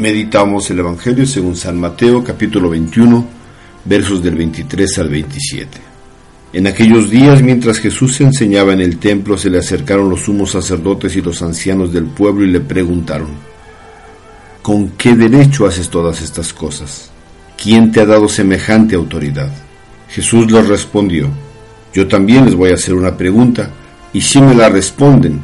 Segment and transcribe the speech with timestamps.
[0.00, 3.22] Meditamos el Evangelio según San Mateo capítulo 21
[3.84, 5.78] versos del 23 al 27.
[6.54, 11.16] En aquellos días, mientras Jesús enseñaba en el templo, se le acercaron los sumos sacerdotes
[11.16, 13.28] y los ancianos del pueblo y le preguntaron,
[14.62, 17.10] ¿con qué derecho haces todas estas cosas?
[17.62, 19.52] ¿Quién te ha dado semejante autoridad?
[20.08, 21.28] Jesús les respondió,
[21.92, 23.68] yo también les voy a hacer una pregunta,
[24.14, 25.42] y si me la responden,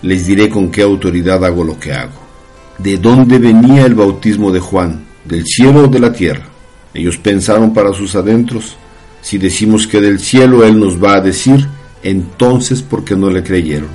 [0.00, 2.19] les diré con qué autoridad hago lo que hago.
[2.82, 5.04] ¿De dónde venía el bautismo de Juan?
[5.26, 6.46] ¿Del cielo o de la tierra?
[6.94, 8.74] Ellos pensaron para sus adentros,
[9.20, 11.68] si decimos que del cielo Él nos va a decir,
[12.02, 13.90] entonces ¿por qué no le creyeron?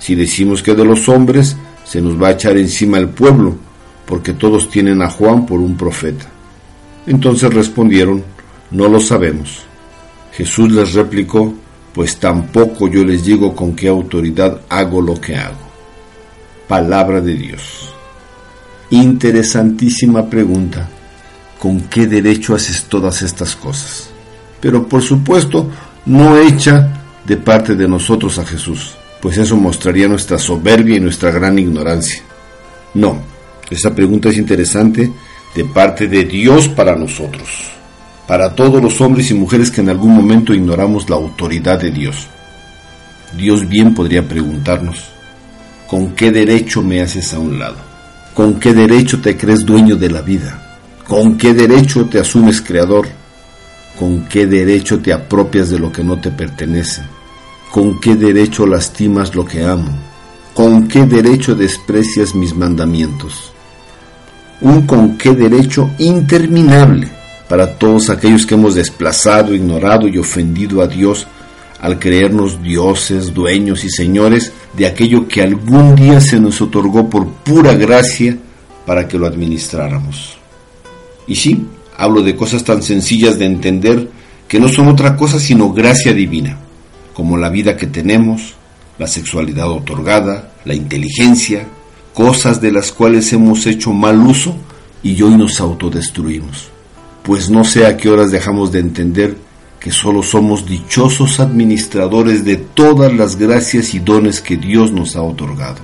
[0.00, 3.56] Si decimos que de los hombres, se nos va a echar encima el pueblo,
[4.04, 6.26] porque todos tienen a Juan por un profeta.
[7.06, 8.24] Entonces respondieron,
[8.72, 9.62] no lo sabemos.
[10.32, 11.54] Jesús les replicó,
[11.94, 15.68] pues tampoco yo les digo con qué autoridad hago lo que hago.
[16.66, 17.94] Palabra de Dios.
[18.90, 20.88] Interesantísima pregunta.
[21.58, 24.08] ¿Con qué derecho haces todas estas cosas?
[24.60, 25.70] Pero por supuesto,
[26.06, 31.30] no hecha de parte de nosotros a Jesús, pues eso mostraría nuestra soberbia y nuestra
[31.30, 32.22] gran ignorancia.
[32.94, 33.20] No,
[33.68, 35.12] esta pregunta es interesante
[35.54, 37.48] de parte de Dios para nosotros,
[38.26, 42.26] para todos los hombres y mujeres que en algún momento ignoramos la autoridad de Dios.
[43.36, 45.04] Dios bien podría preguntarnos,
[45.86, 47.87] ¿con qué derecho me haces a un lado?
[48.38, 50.78] ¿Con qué derecho te crees dueño de la vida?
[51.08, 53.08] ¿Con qué derecho te asumes creador?
[53.98, 57.02] ¿Con qué derecho te apropias de lo que no te pertenece?
[57.72, 59.90] ¿Con qué derecho lastimas lo que amo?
[60.54, 63.50] ¿Con qué derecho desprecias mis mandamientos?
[64.60, 67.08] Un con qué derecho interminable
[67.48, 71.26] para todos aquellos que hemos desplazado, ignorado y ofendido a Dios
[71.80, 77.28] al creernos dioses, dueños y señores de aquello que algún día se nos otorgó por
[77.28, 78.36] pura gracia
[78.84, 80.38] para que lo administráramos.
[81.26, 81.66] Y sí,
[81.96, 84.08] hablo de cosas tan sencillas de entender
[84.48, 86.58] que no son otra cosa sino gracia divina,
[87.14, 88.54] como la vida que tenemos,
[88.98, 91.66] la sexualidad otorgada, la inteligencia,
[92.14, 94.56] cosas de las cuales hemos hecho mal uso
[95.02, 96.70] y hoy nos autodestruimos.
[97.22, 99.36] Pues no sé a qué horas dejamos de entender
[99.80, 105.22] que solo somos dichosos administradores de todas las gracias y dones que Dios nos ha
[105.22, 105.78] otorgado.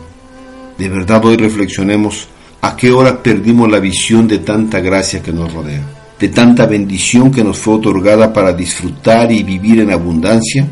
[0.79, 2.29] De verdad hoy reflexionemos
[2.65, 5.83] ¿A qué hora perdimos la visión de tanta gracia que nos rodea?
[6.19, 10.67] De tanta bendición que nos fue otorgada para disfrutar y vivir en abundancia?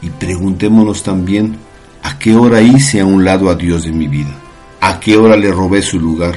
[0.00, 1.54] Y preguntémonos también,
[2.02, 4.34] ¿a qué hora hice a un lado a Dios de mi vida?
[4.80, 6.34] ¿A qué hora le robé su lugar?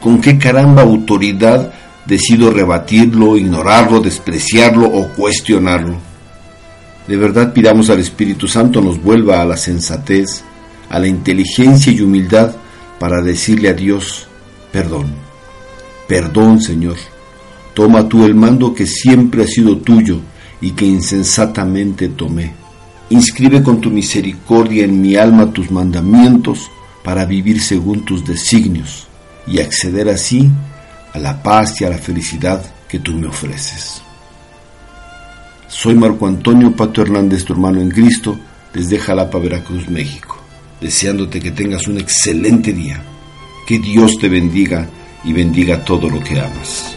[0.00, 1.72] ¿Con qué caramba autoridad
[2.06, 5.96] decido rebatirlo, ignorarlo, despreciarlo o cuestionarlo?
[7.06, 10.42] De verdad pidamos al Espíritu Santo nos vuelva a la sensatez,
[10.88, 12.54] a la inteligencia y humildad
[12.98, 14.28] para decirle a Dios,
[14.70, 15.06] perdón.
[16.06, 16.96] Perdón, Señor.
[17.74, 20.20] Toma tú el mando que siempre ha sido tuyo
[20.60, 22.52] y que insensatamente tomé.
[23.10, 26.70] Inscribe con tu misericordia en mi alma tus mandamientos
[27.02, 29.06] para vivir según tus designios
[29.46, 30.50] y acceder así
[31.12, 34.02] a la paz y a la felicidad que tú me ofreces.
[35.68, 38.38] Soy Marco Antonio Pato Hernández, tu hermano en Cristo,
[38.72, 40.38] desde Jalapa, Veracruz, México,
[40.80, 43.02] deseándote que tengas un excelente día
[43.66, 44.88] que Dios te bendiga
[45.24, 46.96] y bendiga todo lo que amas.